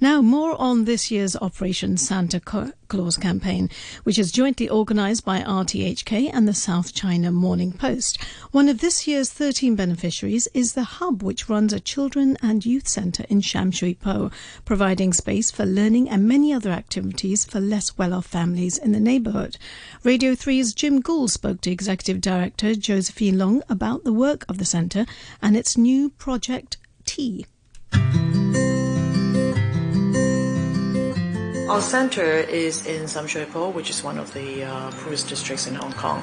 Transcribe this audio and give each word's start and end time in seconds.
Now, 0.00 0.22
more 0.22 0.60
on 0.60 0.84
this 0.84 1.10
year's 1.10 1.36
Operation 1.36 1.96
Santa 1.96 2.40
Claus 2.40 3.16
campaign, 3.16 3.70
which 4.04 4.18
is 4.18 4.30
jointly 4.30 4.70
organised 4.70 5.24
by 5.24 5.40
RTHK 5.40 6.30
and 6.32 6.46
the 6.46 6.54
South 6.54 6.94
China 6.94 7.32
Morning 7.32 7.72
Post. 7.72 8.22
One 8.52 8.68
of 8.68 8.78
this 8.78 9.06
year's 9.06 9.30
13 9.30 9.74
beneficiaries 9.74 10.46
is 10.54 10.74
the 10.74 10.84
Hub, 10.84 11.22
which 11.22 11.48
runs 11.48 11.72
a 11.72 11.80
children 11.80 12.36
and 12.42 12.64
youth 12.64 12.86
centre 12.86 13.24
in 13.28 13.40
Sham 13.40 13.70
Shui 13.70 13.94
Po, 13.94 14.30
providing 14.64 15.12
space 15.12 15.50
for 15.50 15.66
learning 15.66 16.08
and 16.08 16.28
many 16.28 16.52
other 16.52 16.70
activities 16.70 17.44
for 17.44 17.60
less 17.60 17.98
well 17.98 18.14
off 18.14 18.26
families 18.26 18.78
in 18.78 18.92
the 18.92 19.00
neighbourhood. 19.00 19.56
Radio 20.02 20.32
3's 20.32 20.72
Jim 20.74 21.00
Gould 21.00 21.30
spoke 21.30 21.60
to 21.62 21.70
Executive 21.70 22.20
Director 22.20 22.74
Josephine 22.74 23.38
Long 23.38 23.62
about 23.68 24.04
the 24.04 24.12
work 24.12 24.44
of 24.48 24.58
the 24.58 24.64
centre 24.64 25.06
and 25.42 25.56
its 25.56 25.76
new 25.76 26.10
Project 26.10 26.76
T. 27.04 27.46
Our 31.74 31.82
center 31.82 32.22
is 32.22 32.86
in 32.86 33.08
Sham 33.08 33.26
Shui 33.26 33.46
Po, 33.46 33.68
which 33.68 33.90
is 33.90 34.04
one 34.04 34.16
of 34.16 34.32
the 34.32 34.62
uh, 34.62 34.92
poorest 34.92 35.28
districts 35.28 35.66
in 35.66 35.74
Hong 35.74 35.92
Kong. 35.94 36.22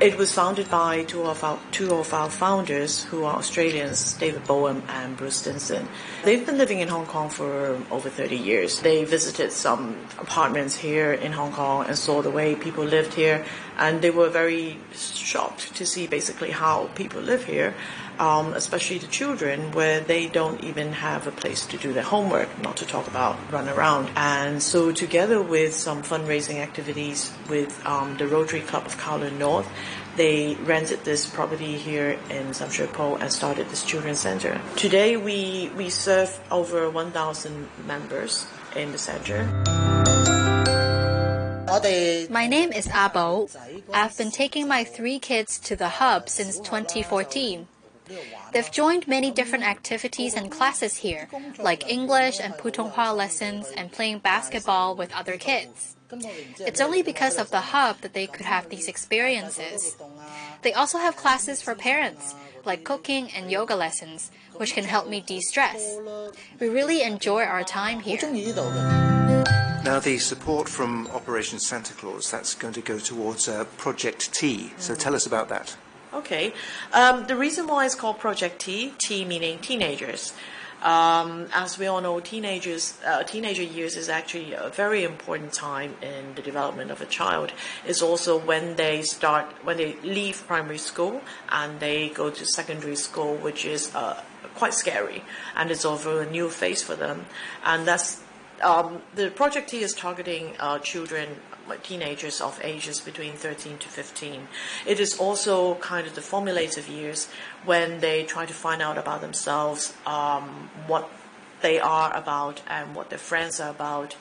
It 0.00 0.16
was 0.16 0.32
founded 0.32 0.70
by 0.70 1.02
two 1.02 1.24
of 1.24 1.42
our 1.42 1.58
two 1.72 1.92
of 1.92 2.14
our 2.14 2.30
founders, 2.30 3.02
who 3.02 3.24
are 3.24 3.34
Australians, 3.34 4.12
David 4.12 4.44
Bowen 4.44 4.84
and 4.88 5.16
Bruce 5.16 5.38
Stinson. 5.38 5.88
They've 6.22 6.46
been 6.46 6.56
living 6.56 6.78
in 6.78 6.86
Hong 6.86 7.06
Kong 7.06 7.28
for 7.30 7.82
over 7.90 8.08
30 8.08 8.36
years. 8.36 8.80
They 8.80 9.02
visited 9.02 9.50
some 9.50 9.96
apartments 10.20 10.76
here 10.76 11.12
in 11.12 11.32
Hong 11.32 11.50
Kong 11.50 11.84
and 11.86 11.98
saw 11.98 12.22
the 12.22 12.30
way 12.30 12.54
people 12.54 12.84
lived 12.84 13.14
here, 13.14 13.44
and 13.76 14.00
they 14.00 14.10
were 14.10 14.28
very 14.28 14.78
shocked 14.94 15.74
to 15.74 15.84
see 15.84 16.06
basically 16.06 16.52
how 16.52 16.86
people 16.94 17.20
live 17.20 17.44
here 17.44 17.74
um, 18.18 18.52
especially 18.54 18.98
the 18.98 19.06
children, 19.06 19.72
where 19.72 20.00
they 20.00 20.26
don't 20.26 20.62
even 20.64 20.92
have 20.92 21.26
a 21.26 21.30
place 21.30 21.64
to 21.66 21.76
do 21.76 21.92
their 21.92 22.02
homework, 22.02 22.48
not 22.62 22.76
to 22.78 22.86
talk 22.86 23.06
about 23.06 23.36
run 23.52 23.68
around. 23.68 24.10
And 24.16 24.62
so, 24.62 24.92
together 24.92 25.40
with 25.40 25.74
some 25.74 26.02
fundraising 26.02 26.56
activities 26.56 27.32
with 27.48 27.84
um, 27.86 28.16
the 28.16 28.26
Rotary 28.26 28.60
Club 28.60 28.86
of 28.86 28.96
Kowloon 28.96 29.38
North, 29.38 29.68
they 30.16 30.54
rented 30.64 31.04
this 31.04 31.26
property 31.26 31.76
here 31.78 32.18
in 32.30 32.52
Sham 32.52 32.88
Po 32.88 33.16
and 33.16 33.32
started 33.32 33.68
this 33.70 33.84
children's 33.84 34.20
center. 34.20 34.60
Today, 34.76 35.16
we, 35.16 35.70
we 35.76 35.90
serve 35.90 36.38
over 36.50 36.90
1,000 36.90 37.68
members 37.86 38.46
in 38.74 38.92
the 38.92 38.98
center. 38.98 39.44
My 42.30 42.46
name 42.48 42.72
is 42.72 42.88
Abo. 42.88 43.54
I've 43.92 44.16
been 44.16 44.30
taking 44.30 44.66
my 44.66 44.84
three 44.84 45.18
kids 45.18 45.58
to 45.60 45.76
the 45.76 45.88
hub 45.88 46.28
since 46.28 46.58
2014. 46.58 47.68
They've 48.52 48.70
joined 48.70 49.06
many 49.06 49.30
different 49.30 49.64
activities 49.64 50.34
and 50.34 50.50
classes 50.50 50.96
here, 50.96 51.28
like 51.58 51.88
English 51.88 52.40
and 52.40 52.54
Putonghua 52.54 53.16
lessons 53.16 53.70
and 53.76 53.92
playing 53.92 54.18
basketball 54.20 54.94
with 54.94 55.12
other 55.14 55.36
kids. 55.36 55.96
It's 56.60 56.80
only 56.80 57.02
because 57.02 57.36
of 57.36 57.50
the 57.50 57.60
hub 57.60 58.00
that 58.00 58.14
they 58.14 58.26
could 58.26 58.46
have 58.46 58.68
these 58.68 58.88
experiences. 58.88 59.96
They 60.62 60.72
also 60.72 60.98
have 60.98 61.16
classes 61.16 61.60
for 61.60 61.74
parents, 61.74 62.34
like 62.64 62.84
cooking 62.84 63.30
and 63.30 63.50
yoga 63.50 63.76
lessons, 63.76 64.30
which 64.56 64.72
can 64.72 64.84
help 64.84 65.08
me 65.08 65.20
de 65.20 65.40
stress. 65.40 65.98
We 66.58 66.68
really 66.68 67.02
enjoy 67.02 67.44
our 67.44 67.62
time 67.62 68.00
here. 68.00 68.18
Now, 69.84 70.00
the 70.00 70.18
support 70.18 70.68
from 70.68 71.06
Operation 71.08 71.58
Santa 71.58 71.94
Claus, 71.94 72.30
that's 72.30 72.54
going 72.54 72.74
to 72.74 72.82
go 72.82 72.98
towards 72.98 73.48
uh, 73.48 73.64
Project 73.76 74.34
T. 74.34 74.72
So 74.76 74.94
tell 74.94 75.14
us 75.14 75.26
about 75.26 75.48
that. 75.48 75.76
Okay. 76.12 76.52
Um, 76.92 77.26
the 77.26 77.36
reason 77.36 77.66
why 77.66 77.84
it's 77.84 77.94
called 77.94 78.18
Project 78.18 78.60
T, 78.60 78.94
T 78.98 79.24
meaning 79.24 79.58
teenagers. 79.58 80.32
Um, 80.82 81.48
as 81.52 81.76
we 81.76 81.86
all 81.86 82.00
know, 82.00 82.20
teenagers, 82.20 82.96
uh, 83.04 83.24
teenager 83.24 83.64
years 83.64 83.96
is 83.96 84.08
actually 84.08 84.52
a 84.52 84.68
very 84.68 85.02
important 85.02 85.52
time 85.52 85.96
in 86.00 86.36
the 86.36 86.42
development 86.42 86.92
of 86.92 87.00
a 87.00 87.06
child. 87.06 87.52
It's 87.84 88.00
also 88.00 88.38
when 88.38 88.76
they 88.76 89.02
start, 89.02 89.46
when 89.64 89.76
they 89.76 89.96
leave 90.04 90.46
primary 90.46 90.78
school 90.78 91.20
and 91.48 91.80
they 91.80 92.10
go 92.10 92.30
to 92.30 92.46
secondary 92.46 92.94
school, 92.94 93.34
which 93.36 93.64
is 93.64 93.92
uh, 93.94 94.22
quite 94.54 94.72
scary, 94.72 95.24
and 95.56 95.70
it's 95.70 95.84
also 95.84 96.18
a 96.18 96.30
new 96.30 96.48
phase 96.48 96.82
for 96.82 96.94
them. 96.94 97.26
And 97.64 97.86
that's 97.86 98.22
um, 98.62 99.02
the 99.14 99.30
Project 99.30 99.70
T 99.70 99.80
is 99.80 99.94
targeting 99.94 100.54
uh, 100.58 100.78
children 100.78 101.36
teenagers 101.82 102.40
of 102.40 102.58
ages 102.62 103.00
between 103.00 103.34
13 103.34 103.78
to 103.78 103.88
15. 103.88 104.48
It 104.86 105.00
is 105.00 105.18
also 105.18 105.74
kind 105.76 106.06
of 106.06 106.14
the 106.14 106.22
formulative 106.22 106.88
years 106.88 107.28
when 107.64 108.00
they 108.00 108.24
try 108.24 108.46
to 108.46 108.54
find 108.54 108.80
out 108.80 108.96
about 108.96 109.20
themselves, 109.20 109.94
um, 110.06 110.70
what 110.86 111.10
they 111.60 111.78
are 111.78 112.14
about, 112.16 112.62
and 112.68 112.94
what 112.94 113.10
their 113.10 113.18
friends 113.18 113.60
are 113.60 113.70
about, 113.70 114.16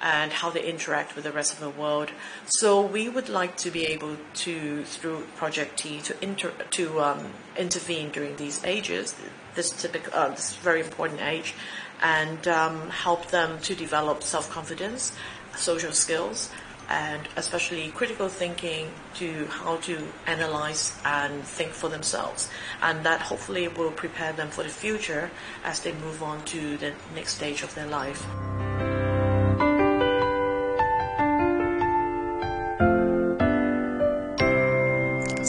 and 0.00 0.32
how 0.32 0.50
they 0.50 0.62
interact 0.62 1.14
with 1.14 1.24
the 1.24 1.32
rest 1.32 1.52
of 1.52 1.60
the 1.60 1.70
world. 1.70 2.10
So 2.46 2.80
we 2.80 3.08
would 3.08 3.28
like 3.28 3.56
to 3.58 3.70
be 3.70 3.86
able 3.86 4.16
to, 4.34 4.84
through 4.84 5.26
Project 5.36 5.78
T, 5.78 6.00
to 6.02 6.14
inter- 6.22 6.52
to 6.70 7.00
um, 7.00 7.32
intervene 7.56 8.10
during 8.10 8.36
these 8.36 8.64
ages, 8.64 9.14
this 9.54 9.70
typical, 9.70 10.12
uh, 10.14 10.28
this 10.30 10.54
very 10.56 10.80
important 10.80 11.20
age, 11.22 11.54
and 12.02 12.46
um, 12.46 12.90
help 12.90 13.28
them 13.28 13.58
to 13.60 13.74
develop 13.74 14.22
self 14.22 14.50
confidence, 14.50 15.12
social 15.56 15.92
skills, 15.92 16.50
and 16.88 17.28
especially 17.36 17.90
critical 17.90 18.28
thinking 18.28 18.90
to 19.14 19.46
how 19.46 19.76
to 19.76 19.98
analyze 20.26 20.96
and 21.04 21.42
think 21.44 21.72
for 21.72 21.88
themselves. 21.88 22.48
And 22.80 23.04
that 23.04 23.20
hopefully 23.20 23.68
will 23.68 23.90
prepare 23.90 24.32
them 24.32 24.48
for 24.48 24.62
the 24.62 24.70
future 24.70 25.30
as 25.64 25.80
they 25.80 25.92
move 25.92 26.22
on 26.22 26.44
to 26.46 26.76
the 26.78 26.94
next 27.14 27.34
stage 27.34 27.62
of 27.62 27.74
their 27.74 27.86
life. 27.86 28.24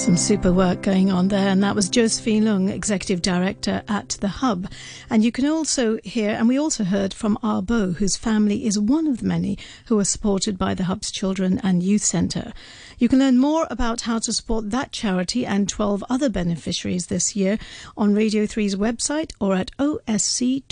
Some 0.09 0.17
super 0.17 0.51
work 0.51 0.81
going 0.81 1.11
on 1.11 1.27
there, 1.27 1.49
and 1.49 1.61
that 1.61 1.75
was 1.75 1.87
Josephine 1.87 2.45
Lung, 2.45 2.67
Executive 2.67 3.21
Director 3.21 3.83
at 3.87 4.17
The 4.21 4.27
Hub. 4.27 4.67
And 5.07 5.23
you 5.23 5.31
can 5.31 5.45
also 5.45 5.99
hear, 6.03 6.31
and 6.31 6.47
we 6.47 6.57
also 6.57 6.83
heard 6.83 7.13
from 7.13 7.37
Arbo, 7.43 7.95
whose 7.97 8.17
family 8.17 8.65
is 8.65 8.79
one 8.79 9.05
of 9.05 9.19
the 9.19 9.27
many 9.27 9.55
who 9.85 9.99
are 9.99 10.03
supported 10.03 10.57
by 10.57 10.73
The 10.73 10.85
Hub's 10.85 11.11
Children 11.11 11.59
and 11.61 11.83
Youth 11.83 12.01
Centre. 12.01 12.53
You 12.97 13.07
can 13.07 13.19
learn 13.19 13.37
more 13.37 13.67
about 13.69 14.01
how 14.01 14.17
to 14.17 14.33
support 14.33 14.71
that 14.71 14.91
charity 14.91 15.45
and 15.45 15.69
12 15.69 16.03
other 16.09 16.27
beneficiaries 16.27 17.05
this 17.05 17.35
year 17.35 17.59
on 17.95 18.15
Radio 18.15 18.45
3's 18.45 18.75
website 18.75 19.31
or 19.39 19.53
at 19.53 19.69
osc.scmp.gov. 19.77 20.69